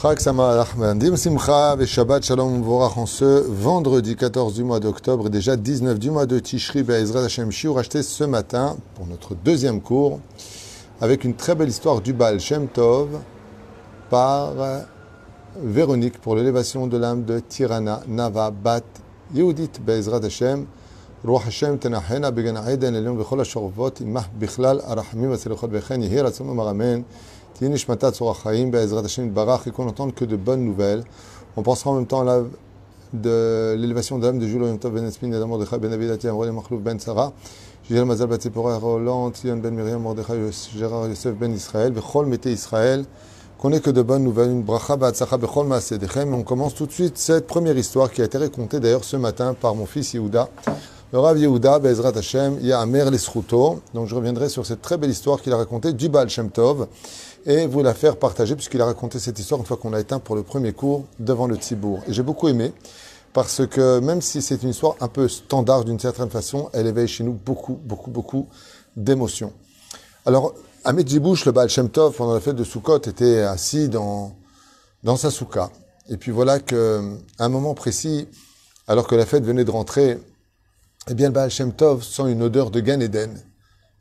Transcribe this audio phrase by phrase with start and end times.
[0.00, 0.18] Chag
[0.96, 5.56] Dim Simcha et Shabbat Shalom Vorach en ce vendredi 14 du mois d'octobre et déjà
[5.56, 10.20] 19 du mois de Tishri Be'ezrat Hashem Shiur acheté ce matin pour notre deuxième cours
[11.00, 13.08] avec une très belle histoire du Baal Shem Tov
[14.10, 14.52] par
[15.56, 18.84] Véronique pour l'élévation de l'âme de Tirana Nava Bat
[19.34, 20.66] Yehudit Be'ezrat Hashem
[21.26, 26.48] רוח השם תנחנה בגן העדן עליון בכל השורבות עמך בכלל הרחמים והצלחות וכן יהי רצון
[26.48, 27.02] ומרמן תהי
[27.61, 27.67] et
[29.71, 31.03] qu'on n'entende que de bonnes nouvelles.
[31.57, 32.43] On pensera en même temps à
[33.11, 36.79] de l'élévation de l'âme de Jules Orientov Ben Espin, Adam Mordechai Ben Avidati, Amrole Machlouf
[36.79, 37.33] Ben Sarah,
[37.87, 40.35] Gisèle Mazal ben Batsepora, Roland, Tion Ben Miriam, Mordechai
[40.77, 43.05] Gérard Yosef Ben Israël, Bechol Mete Israël,
[43.57, 46.33] qu'on n'ait que de bonnes nouvelles, une bracha Batsacha Bechol Maasedechem.
[46.33, 49.55] On commence tout de suite cette première histoire qui a été racontée d'ailleurs ce matin
[49.59, 50.47] par mon fils Yehuda.
[51.11, 53.81] Le Rav Yehuda, Be'ezrat Hashem, Ya'amer l'Esruto.
[53.95, 56.87] Donc je reviendrai sur cette très belle histoire qu'il a racontée du Baal Shem Tov
[57.47, 60.19] et vous la faire partager puisqu'il a raconté cette histoire une fois qu'on l'a éteint
[60.19, 62.01] pour le premier cours devant le Tzibour.
[62.07, 62.73] Et j'ai beaucoup aimé
[63.33, 67.07] parce que même si c'est une histoire un peu standard d'une certaine façon, elle éveille
[67.07, 68.47] chez nous beaucoup, beaucoup, beaucoup
[68.95, 69.51] d'émotions.
[70.27, 74.35] Alors, à Medjibouche, le Baal Shem Tov, pendant la fête de Sukkot, était assis dans,
[75.03, 75.71] dans sa souka.
[76.07, 77.01] Et puis voilà qu'à
[77.39, 78.27] un moment précis,
[78.87, 80.19] alors que la fête venait de rentrer,
[81.07, 83.41] eh bien, le Baal Shem Tov sent une odeur de Gan Eden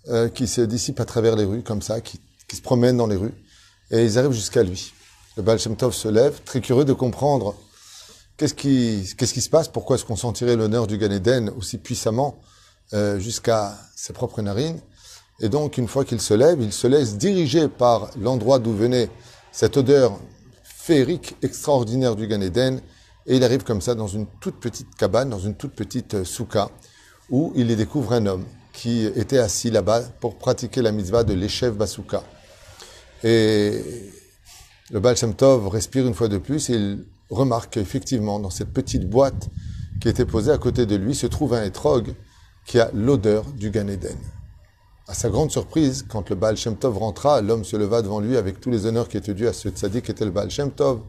[0.08, 2.20] euh, qui se dissipe à travers les rues, comme ça, qui,
[2.52, 3.34] se promène dans les rues,
[3.90, 4.92] et ils arrivent jusqu'à lui.
[5.36, 7.54] Le Baal Shem Tov se lève, très curieux de comprendre
[8.36, 11.78] qu'est-ce qui, qu'est-ce qui se passe, pourquoi est-ce qu'on sentirait l'honneur du Gan Eden aussi
[11.78, 12.40] puissamment
[12.94, 14.80] euh, jusqu'à ses propres narines.
[15.40, 19.10] Et donc, une fois qu'il se lève, il se laisse diriger par l'endroit d'où venait
[19.52, 20.18] cette odeur
[20.62, 22.80] féerique extraordinaire du Gan Eden,
[23.28, 26.24] et il arrive comme ça dans une toute petite cabane, dans une toute petite euh,
[26.24, 26.70] souka,
[27.30, 31.34] où il y découvre un homme qui était assis là-bas pour pratiquer la mitzvah de
[31.34, 32.22] l'échev basouka.
[33.22, 33.82] Et
[34.90, 38.72] le Baal Shem Tov respire une fois de plus et il remarque qu'effectivement, dans cette
[38.72, 39.50] petite boîte
[40.00, 42.14] qui était posée à côté de lui, se trouve un étrog
[42.64, 44.16] qui a l'odeur du Gan Eden.
[45.06, 48.38] À sa grande surprise, quand le Baal Shem Tov rentra, l'homme se leva devant lui
[48.38, 50.70] avec tous les honneurs qui étaient dus à ce tzaddik qui était le Baal Shem
[50.70, 51.02] Tov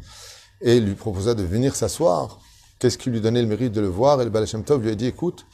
[0.61, 2.39] et lui proposa de venir s'asseoir.
[2.79, 4.21] Qu'est-ce qui lui donnait le mérite de le voir?
[4.21, 5.45] Et le Baal Shem Tov lui a dit, écoute,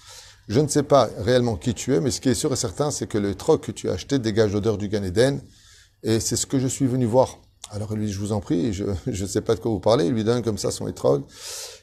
[0.47, 2.91] je ne sais pas réellement qui tu es, mais ce qui est sûr et certain,
[2.91, 5.41] c'est que le troc que tu as acheté dégage l'odeur du Gan Eden,
[6.03, 7.39] et c'est ce que je suis venu voir.
[7.71, 9.79] Alors il lui dit, je vous en prie, je ne sais pas de quoi vous
[9.79, 11.23] parlez, il lui donne comme ça son étrog.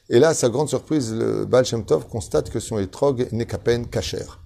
[0.08, 3.58] Et là, à sa grande surprise, le Baal Tov constate que son étrog n'est qu'à
[3.58, 4.41] peine cachère.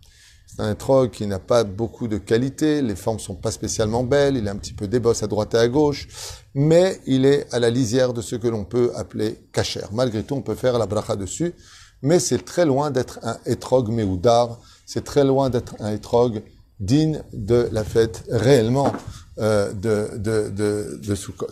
[0.59, 4.49] Un étrog qui n'a pas beaucoup de qualité, les formes sont pas spécialement belles, il
[4.49, 6.09] a un petit peu des bosses à droite et à gauche,
[6.55, 9.91] mais il est à la lisière de ce que l'on peut appeler cachère.
[9.93, 11.53] Malgré tout, on peut faire la bracha dessus,
[12.01, 16.43] mais c'est très loin d'être un étrog meoudar, c'est très loin d'être un étrog
[16.81, 18.93] digne de la fête réellement
[19.39, 21.47] euh, de, de, de, de Sukkot.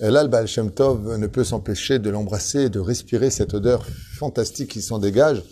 [0.00, 4.70] Et là, le Baal Tov ne peut s'empêcher de l'embrasser, de respirer cette odeur fantastique
[4.70, 5.44] qui s'en dégage,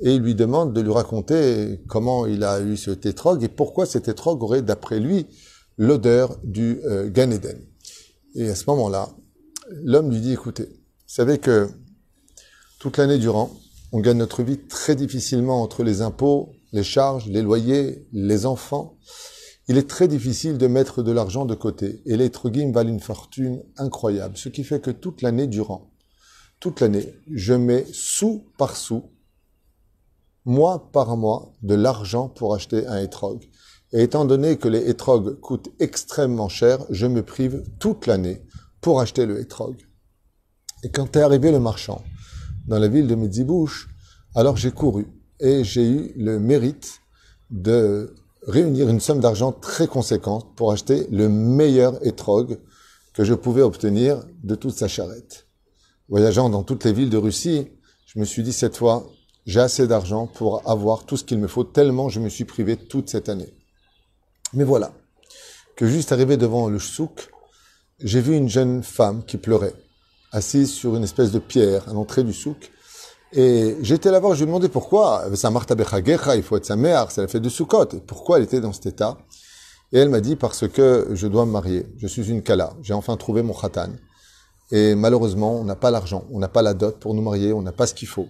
[0.00, 3.86] et il lui demande de lui raconter comment il a eu cet étrog et pourquoi
[3.86, 5.26] cet étrog aurait, d'après lui,
[5.76, 7.58] l'odeur du euh, Gan Eden.
[8.34, 9.08] Et à ce moment-là,
[9.70, 11.68] l'homme lui dit, écoutez, vous savez que
[12.78, 13.50] toute l'année durant,
[13.92, 18.98] on gagne notre vie très difficilement entre les impôts, les charges, les loyers, les enfants.
[19.66, 22.02] Il est très difficile de mettre de l'argent de côté.
[22.06, 24.36] Et les trogim valent une fortune incroyable.
[24.36, 25.90] Ce qui fait que toute l'année durant,
[26.60, 29.04] toute l'année, je mets sous par sous,
[30.48, 33.44] mois par mois, de l'argent pour acheter un étrog.
[33.92, 38.42] Et étant donné que les étrogs coûtent extrêmement cher, je me prive toute l'année
[38.80, 39.76] pour acheter le étrog.
[40.82, 42.02] Et quand est arrivé le marchand,
[42.66, 43.88] dans la ville de Medzibouche,
[44.34, 45.06] alors j'ai couru
[45.40, 47.00] et j'ai eu le mérite
[47.50, 48.14] de
[48.46, 52.58] réunir une somme d'argent très conséquente pour acheter le meilleur étrog
[53.12, 55.46] que je pouvais obtenir de toute sa charrette.
[56.08, 57.68] Voyageant dans toutes les villes de Russie,
[58.06, 59.06] je me suis dit cette fois,
[59.48, 62.76] j'ai assez d'argent pour avoir tout ce qu'il me faut, tellement je me suis privé
[62.76, 63.48] toute cette année.
[64.52, 64.92] Mais voilà,
[65.74, 67.30] que juste arrivé devant le souk,
[67.98, 69.72] j'ai vu une jeune femme qui pleurait
[70.32, 72.70] assise sur une espèce de pierre à l'entrée du souk.
[73.32, 75.24] Et j'étais là-bas, je lui ai demandé pourquoi.
[75.34, 77.86] C'est Martha Bechagecha, il faut être sa mère, c'est la fête de Sukkot.
[78.06, 79.16] Pourquoi elle était dans cet état?
[79.92, 81.86] Et elle m'a dit parce que je dois me marier.
[81.96, 82.74] Je suis une kala.
[82.82, 83.92] J'ai enfin trouvé mon khatan.
[84.72, 87.62] Et malheureusement, on n'a pas l'argent, on n'a pas la dot pour nous marier, on
[87.62, 88.28] n'a pas ce qu'il faut.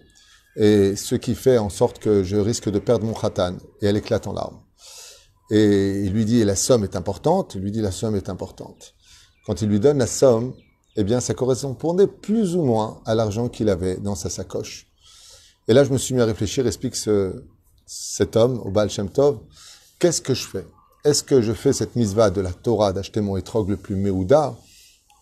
[0.59, 3.57] Et ce qui fait en sorte que je risque de perdre mon khatan.
[3.81, 4.61] Et elle éclate en larmes.
[5.51, 7.55] Et il lui dit, la somme est importante.
[7.55, 8.95] Il lui dit, la somme est importante.
[9.47, 10.53] Quand il lui donne la somme,
[10.97, 14.89] eh bien, ça correspondait plus ou moins à l'argent qu'il avait dans sa sacoche.
[15.69, 17.45] Et là, je me suis mis à réfléchir, explique ce,
[17.87, 19.41] cet homme au Baal Shem Tov,
[19.99, 20.67] qu'est-ce que je fais?
[21.05, 24.57] Est-ce que je fais cette misva de la Torah d'acheter mon étrog le plus méouda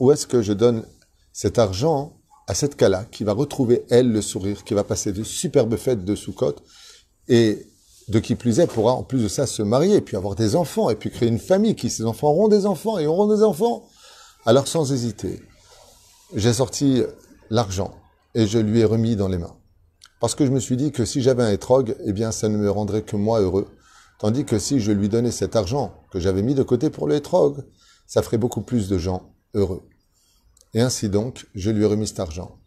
[0.01, 0.85] ou est-ce que je donne
[1.33, 2.16] cet argent
[2.47, 6.05] à cette Kala qui va retrouver, elle, le sourire, qui va passer de superbes fêtes
[6.05, 6.57] de Sukkot
[7.29, 7.67] et
[8.09, 10.91] de qui plus est pourra en plus de ça se marier, puis avoir des enfants,
[10.91, 13.89] et puis créer une famille, qui ces enfants auront des enfants et auront des enfants.
[14.45, 15.43] Alors sans hésiter,
[16.35, 17.03] j'ai sorti
[17.51, 17.93] l'argent
[18.35, 19.57] et je lui ai remis dans les mains.
[20.21, 22.57] Parce que je me suis dit que si j'avais un étrog, eh bien ça ne
[22.57, 23.67] me rendrait que moi heureux.
[24.19, 27.17] Tandis que si je lui donnais cet argent que j'avais mis de côté pour le
[27.17, 27.65] étrog,
[28.07, 29.83] ça ferait beaucoup plus de gens heureux.
[30.77, 32.59] Et ainsi donc, je lui ai remis cet argent.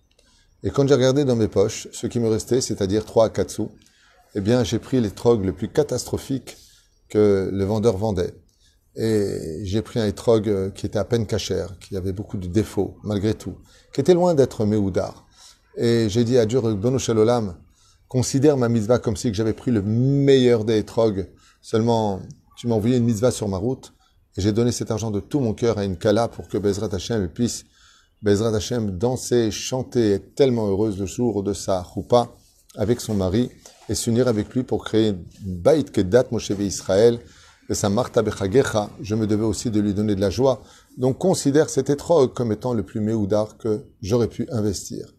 [0.63, 3.51] Et quand j'ai regardé dans mes poches, ce qui me restait, c'est-à-dire 3 à 4
[3.51, 3.69] sous,
[4.33, 6.57] eh bien, j'ai pris l'étrog le plus catastrophique
[7.09, 8.33] que le vendeur vendait.
[8.95, 12.97] Et j'ai pris un étrog qui était à peine cachère, qui avait beaucoup de défauts,
[13.03, 13.57] malgré tout,
[13.94, 15.27] qui était loin d'être méoudar.
[15.77, 16.59] Et j'ai dit à Dieu,
[16.97, 17.57] Shalolam,
[18.07, 21.29] considère ma mitzvah comme si j'avais pris le meilleur des étrogs.
[21.61, 22.21] Seulement,
[22.57, 23.94] tu m'as envoyé une mitzvah sur ma route,
[24.35, 26.89] et j'ai donné cet argent de tout mon cœur à une kala pour que Bezrat
[26.91, 27.65] Hashem puisse,
[28.21, 32.27] Bezrat Hashem, danser, chanter, être tellement heureuse le jour de sa choupa
[32.75, 33.50] avec son mari
[33.88, 37.19] et s'unir avec lui pour créer Bait Kedat Moshe Israël
[37.69, 38.89] et sa Marta Bechagecha.
[39.01, 40.62] Je me devais aussi de lui donner de la joie.
[40.98, 45.13] Donc considère cet étrog comme étant le plus méoudar que j'aurais pu investir.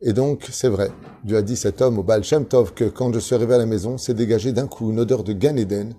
[0.00, 0.90] Et donc, c'est vrai,
[1.22, 3.58] Dieu a dit cet homme au Baal Shem Tov que quand je suis arrivé à
[3.58, 5.94] la maison, c'est dégagé d'un coup une odeur de Gan Eden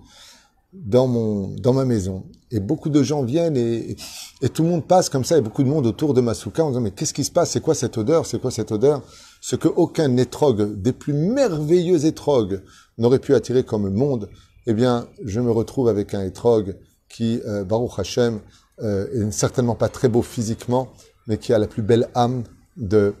[0.84, 2.24] dans, mon, dans ma maison.
[2.50, 3.96] Et beaucoup de gens viennent et,
[4.42, 6.64] et, tout le monde passe comme ça, et beaucoup de monde autour de ma souka
[6.64, 7.50] en disant, mais qu'est-ce qui se passe?
[7.50, 8.24] C'est quoi cette odeur?
[8.26, 9.02] C'est quoi cette odeur?
[9.40, 12.62] Ce que aucun étrogue, des plus merveilleux étrogues,
[12.98, 14.28] n'aurait pu attirer comme monde,
[14.66, 16.76] eh bien, je me retrouve avec un étrogue
[17.08, 18.40] qui, euh, Baruch Hashem,
[18.82, 20.88] euh, est certainement pas très beau physiquement,
[21.26, 22.44] mais qui a la plus belle âme
[22.76, 23.14] de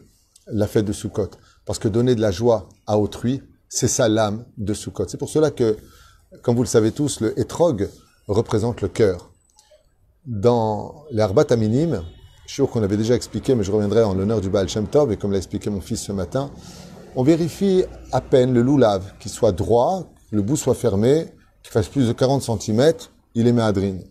[0.46, 1.30] la fête de Sukkot.
[1.64, 5.08] Parce que donner de la joie à autrui, c'est ça l'âme de Sukkot.
[5.08, 5.76] C'est pour cela que
[6.42, 7.88] comme vous le savez tous, le etrog
[8.28, 9.30] représente le cœur.
[10.24, 12.02] Dans les Arbat Aminim,
[12.46, 15.16] je qu'on avait déjà expliqué, mais je reviendrai en l'honneur du Baal Shem Tov, et
[15.16, 16.50] comme l'a expliqué mon fils ce matin,
[17.14, 21.26] on vérifie à peine le loulav, qu'il soit droit, le bout soit fermé,
[21.62, 22.92] qu'il fasse plus de 40 cm,
[23.34, 24.04] il est méadrine.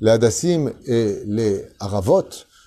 [0.00, 2.24] Les Hadassim et les Aravot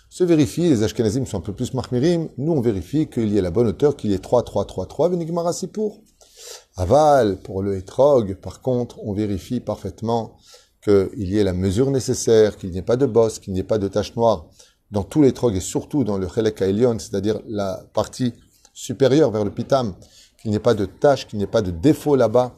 [0.09, 3.41] se vérifient, les Ashkenazim sont un peu plus marmirim, nous on vérifie qu'il y ait
[3.41, 5.99] la bonne hauteur, qu'il y ait 3, 3, 3, 3, Venigmara pour.
[6.77, 10.37] Aval, pour le hétrog, par contre, on vérifie parfaitement
[10.83, 13.63] qu'il y ait la mesure nécessaire, qu'il n'y ait pas de bosse, qu'il n'y ait
[13.63, 14.47] pas de tache noire
[14.91, 16.57] dans tous les trogs et surtout dans le chelek
[16.99, 18.33] c'est-à-dire la partie
[18.73, 19.95] supérieure vers le pitam,
[20.39, 22.55] qu'il n'y ait pas de tache, qu'il n'y ait pas de défaut là-bas.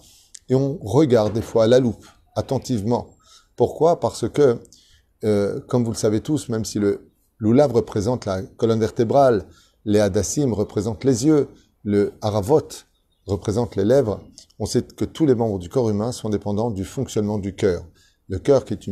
[0.50, 2.06] Et on regarde des fois à la loupe,
[2.36, 3.16] attentivement.
[3.56, 4.00] Pourquoi?
[4.00, 4.60] Parce que,
[5.24, 7.10] euh, comme vous le savez tous, même si le
[7.40, 9.46] loulav représente la colonne vertébrale,
[9.86, 11.50] les hadassim représentent les yeux,
[11.84, 12.68] le haravot
[13.28, 14.22] représente les lèvres,
[14.60, 17.86] on sait que tous les membres du corps humain sont dépendants du fonctionnement du cœur.
[18.28, 18.88] Le cœur qui est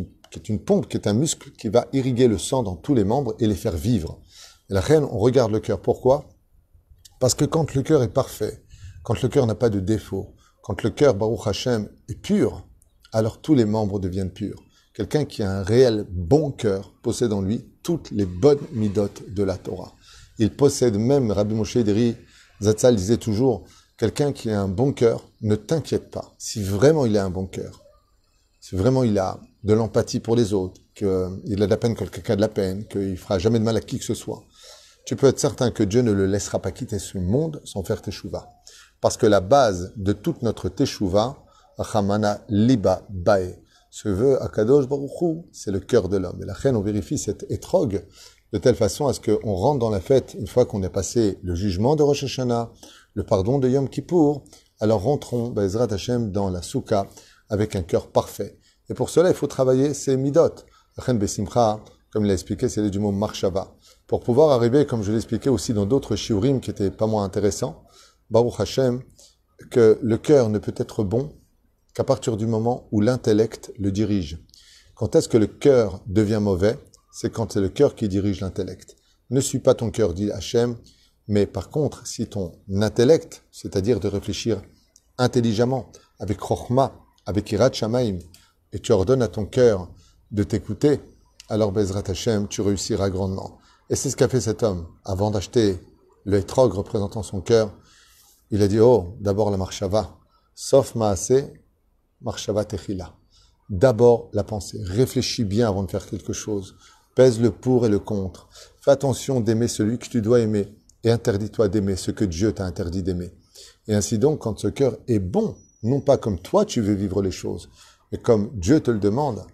[0.49, 3.35] une, pompe, qui est un muscle qui va irriguer le sang dans tous les membres
[3.39, 4.19] et les faire vivre.
[4.69, 5.81] Et la reine, on regarde le cœur.
[5.81, 6.29] Pourquoi?
[7.19, 8.63] Parce que quand le cœur est parfait,
[9.03, 12.67] quand le cœur n'a pas de défaut, quand le cœur, Baruch Hashem, est pur,
[13.13, 14.61] alors tous les membres deviennent purs.
[14.93, 19.43] Quelqu'un qui a un réel bon cœur possède en lui toutes les bonnes midotes de
[19.43, 19.93] la Torah.
[20.39, 22.15] Il possède même, Rabbi Moshe Deri
[22.61, 23.65] Zatzal disait toujours,
[23.97, 26.33] Quelqu'un qui a un bon cœur, ne t'inquiète pas.
[26.37, 27.81] Si vraiment il a un bon cœur,
[28.59, 32.09] si vraiment il a de l'empathie pour les autres, qu'il a de la peine quand
[32.09, 34.43] quelqu'un a de la peine, qu'il fera jamais de mal à qui que ce soit,
[35.05, 38.01] tu peux être certain que Dieu ne le laissera pas quitter ce monde sans faire
[38.01, 38.49] teshuva.
[38.99, 41.37] Parce que la base de toute notre teshuva,
[41.77, 43.59] Achamana Liba Bae,
[43.91, 46.41] ce vœu Akadosh Baruchou, c'est le cœur de l'homme.
[46.41, 48.03] Et la reine, on vérifie cette étrogue
[48.51, 51.37] de telle façon à ce qu'on rentre dans la fête une fois qu'on a passé
[51.43, 52.71] le jugement de Rosh Hashanah,
[53.15, 54.43] le pardon de Yom Kippour,
[54.79, 57.07] alors rentrons, Bezrat Hashem, dans la soukha
[57.49, 58.59] avec un cœur parfait.
[58.89, 60.55] Et pour cela, il faut travailler ces midot.
[61.07, 61.79] Besimcha,
[62.11, 63.75] comme il l'a expliqué, c'est du mot marshava.
[64.07, 67.23] Pour pouvoir arriver, comme je l'ai expliqué aussi dans d'autres shiurim qui étaient pas moins
[67.23, 67.83] intéressants,
[68.29, 69.01] Baruch Hashem,
[69.71, 71.29] que le cœur ne peut être bon
[71.93, 74.45] qu'à partir du moment où l'intellect le dirige.
[74.95, 76.77] Quand est-ce que le cœur devient mauvais?
[77.11, 78.95] C'est quand c'est le cœur qui dirige l'intellect.
[79.29, 80.75] Ne suis pas ton cœur, dit Hashem,
[81.27, 84.61] mais par contre, si ton intellect, c'est-à-dire de réfléchir
[85.17, 86.93] intelligemment, avec Chochma,
[87.25, 88.19] avec Irat Shamaim,
[88.73, 89.89] et tu ordonnes à ton cœur
[90.31, 90.99] de t'écouter,
[91.49, 93.57] alors Bezrat Hashem, tu réussiras grandement.
[93.89, 94.87] Et c'est ce qu'a fait cet homme.
[95.03, 95.79] Avant d'acheter
[96.25, 97.73] le etrog représentant son cœur,
[98.51, 100.17] il a dit, oh, d'abord la marshava,
[100.53, 101.51] sauf maase,
[102.21, 103.15] marshava techila.
[103.69, 104.79] D'abord la pensée.
[104.83, 106.75] Réfléchis bien avant de faire quelque chose.
[107.15, 108.47] Pèse le pour et le contre.
[108.81, 110.75] Fais attention d'aimer celui que tu dois aimer
[111.05, 113.31] et interdis-toi d'aimer ce que Dieu t'a interdit d'aimer.
[113.87, 117.21] Et ainsi donc, quand ce cœur est bon, non pas comme toi tu veux vivre
[117.21, 117.69] les choses,
[118.11, 119.45] mais comme Dieu te le demande,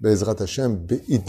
[0.00, 1.28] Bezrat Hashem, be'it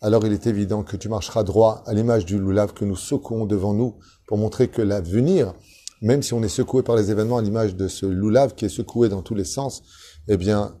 [0.00, 3.46] alors il est évident que tu marcheras droit à l'image du loulav que nous secouons
[3.46, 3.94] devant nous
[4.26, 5.54] pour montrer que l'avenir,
[6.02, 8.70] même si on est secoué par les événements à l'image de ce loulav qui est
[8.70, 9.82] secoué dans tous les sens,
[10.28, 10.76] eh bien,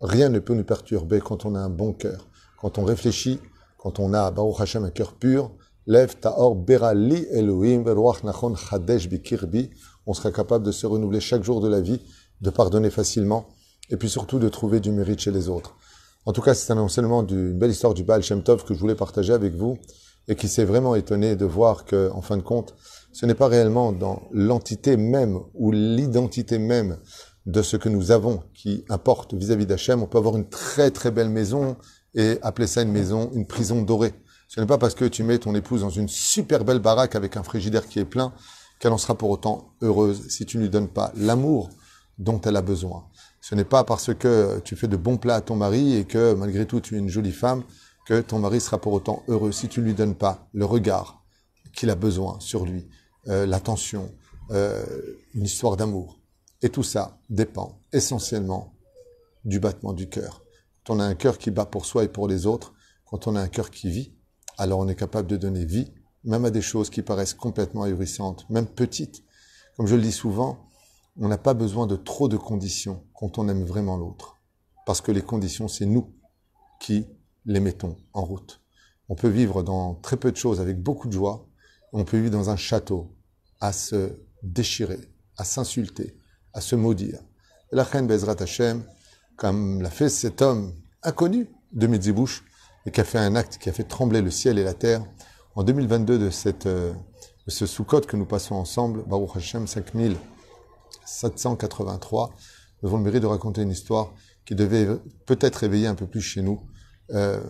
[0.00, 2.28] rien ne peut nous perturber quand on a un bon cœur,
[2.60, 3.38] quand on réfléchit,
[3.76, 5.52] quand on a, Baruch Hashem, un cœur pur,
[5.88, 7.82] Lev Taor Berali Elohim
[8.22, 9.70] Nachon Chadesh Bikirbi,
[10.06, 12.02] on sera capable de se renouveler chaque jour de la vie,
[12.42, 13.48] de pardonner facilement,
[13.88, 15.76] et puis surtout de trouver du mérite chez les autres.
[16.26, 18.78] En tout cas, c'est un enseignement d'une belle histoire du Baal Shem Tov que je
[18.78, 19.78] voulais partager avec vous
[20.28, 22.74] et qui s'est vraiment étonné de voir que, en fin de compte,
[23.14, 26.98] ce n'est pas réellement dans l'entité même ou l'identité même
[27.46, 30.02] de ce que nous avons qui importe vis-à-vis d'Hachem.
[30.02, 31.78] On peut avoir une très très belle maison
[32.14, 34.12] et appeler ça une maison, une prison dorée.
[34.48, 37.36] Ce n'est pas parce que tu mets ton épouse dans une super belle baraque avec
[37.36, 38.32] un frigidaire qui est plein
[38.80, 41.68] qu'elle en sera pour autant heureuse si tu ne lui donnes pas l'amour
[42.18, 43.04] dont elle a besoin.
[43.42, 46.32] Ce n'est pas parce que tu fais de bons plats à ton mari et que
[46.32, 47.62] malgré tout tu es une jolie femme
[48.06, 51.22] que ton mari sera pour autant heureux si tu ne lui donnes pas le regard
[51.74, 52.88] qu'il a besoin sur lui,
[53.28, 54.10] euh, l'attention,
[54.50, 54.82] euh,
[55.34, 56.18] une histoire d'amour.
[56.62, 58.74] Et tout ça dépend essentiellement
[59.44, 60.42] du battement du cœur.
[60.86, 62.72] Quand on a un cœur qui bat pour soi et pour les autres,
[63.04, 64.17] quand on a un cœur qui vit,
[64.58, 65.92] alors on est capable de donner vie,
[66.24, 69.22] même à des choses qui paraissent complètement ahurissantes, même petites.
[69.76, 70.68] Comme je le dis souvent,
[71.16, 74.36] on n'a pas besoin de trop de conditions quand on aime vraiment l'autre.
[74.84, 76.12] Parce que les conditions, c'est nous
[76.80, 77.06] qui
[77.46, 78.60] les mettons en route.
[79.08, 81.46] On peut vivre dans très peu de choses avec beaucoup de joie.
[81.92, 83.16] On peut vivre dans un château
[83.60, 85.00] à se déchirer,
[85.36, 86.16] à s'insulter,
[86.52, 87.20] à se maudire.
[87.72, 88.82] Et la reine Bezrat Hashem,
[89.36, 92.44] comme l'a fait cet homme inconnu de Medzibouche,
[92.88, 95.04] et qui a fait un acte qui a fait trembler le ciel et la terre,
[95.54, 96.94] en 2022 de, cette, euh,
[97.46, 100.16] de ce que nous passons ensemble, Baruch Hashem 5000
[101.04, 102.32] 783,
[102.82, 104.14] nous avons le mérite de raconter une histoire
[104.46, 104.88] qui devait
[105.26, 106.62] peut-être réveiller un peu plus chez nous
[107.10, 107.42] euh,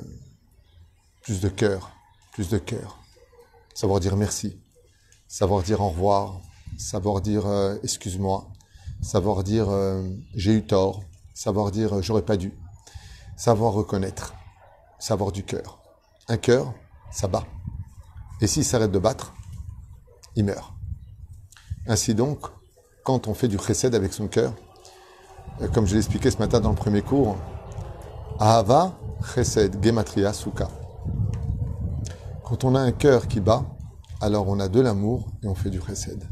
[1.22, 1.92] plus de cœur,
[2.32, 2.98] plus de cœur.
[3.74, 4.58] Savoir dire merci,
[5.28, 6.40] savoir dire au revoir,
[6.78, 8.48] savoir dire euh, excuse-moi,
[9.02, 9.68] savoir dire
[10.34, 12.52] j'ai eu tort, savoir dire j'aurais pas dû,
[13.36, 14.34] savoir reconnaître,
[14.98, 15.78] savoir du cœur.
[16.28, 16.74] Un cœur,
[17.10, 17.44] ça bat.
[18.40, 19.34] Et s'il s'arrête de battre,
[20.36, 20.72] il meurt.
[21.86, 22.38] Ainsi donc,
[23.04, 24.52] quand on fait du chesed avec son cœur,
[25.60, 27.36] euh, comme je l'ai expliqué ce matin dans le premier cours,
[28.38, 28.92] Ahava,
[29.34, 30.68] chesed, gematria, suka.
[32.44, 33.64] Quand on a un cœur qui bat,
[34.20, 36.22] alors on a de l'amour et on fait du chesed,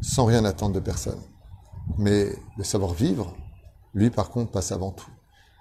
[0.00, 1.20] sans rien attendre de personne.
[1.98, 3.34] Mais le savoir-vivre,
[3.94, 5.10] lui par contre, passe avant tout.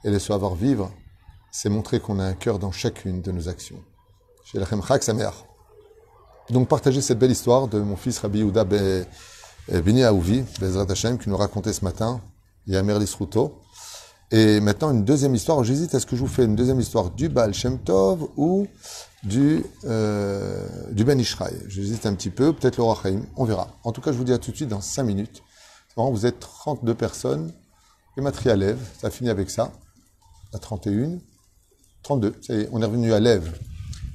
[0.03, 0.91] Et le savoir-vivre,
[1.51, 3.81] c'est montrer qu'on a un cœur dans chacune de nos actions.
[4.45, 4.65] Chez la
[5.01, 5.45] sa mère.
[6.49, 8.65] Donc partagez cette belle histoire de mon fils Rabbi Yehuda
[9.83, 12.21] Bini Aouvi, Bezrat Hashem, qui nous racontait ce matin,
[12.65, 13.61] il y a Merlis Ruto.
[14.31, 15.63] Et maintenant, une deuxième histoire.
[15.63, 18.67] J'hésite, est-ce que je vous fais une deuxième histoire du Baal Shem Tov ou
[19.23, 23.69] du, euh, Ben Ishraï J'hésite un petit peu, peut-être le Chaim, on verra.
[23.83, 25.41] En tout cas, je vous dis à tout de suite dans 5 minutes.
[25.95, 27.51] vous êtes 32 personnes.
[28.15, 29.71] Gematria lève, ça finit avec ça.
[30.53, 31.19] À 31.
[32.09, 33.55] 32, ça y est, on est revenu à lève.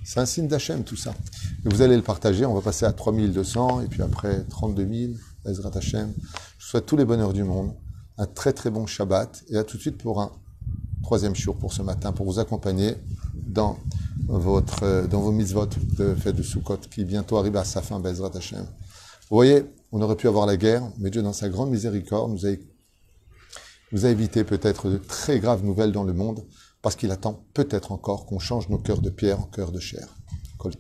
[0.05, 1.15] C'est un signe d'Hachem, tout ça.
[1.65, 5.13] Et vous allez le partager, on va passer à 3200, et puis après 32 000.
[5.47, 6.13] Ezrat Hashem.
[6.59, 7.73] Je vous souhaite tous les bonheurs du monde,
[8.19, 10.33] un très très bon Shabbat et à tout de suite pour un
[11.05, 12.97] troisième jour pour ce matin, pour vous accompagner
[13.47, 13.79] dans
[14.27, 18.67] votre, dans vos mitzvot de fête de Sukkot qui bientôt arrive à sa fin, Hashem.
[19.31, 22.51] Vous voyez, on aurait pu avoir la guerre, mais Dieu, dans sa grande miséricorde, nous
[23.93, 26.45] nous a évité peut-être de très graves nouvelles dans le monde
[26.85, 30.07] parce qu'il attend peut-être encore qu'on change nos cœurs de pierre en cœurs de chair.
[30.59, 30.75] Kol